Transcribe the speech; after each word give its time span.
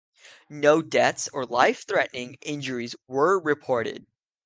No 0.49 0.81
deaths 0.81 1.29
or 1.31 1.45
life-threatening 1.45 2.39
injuries 2.41 2.95
were 3.07 3.39
reported. 3.39 4.07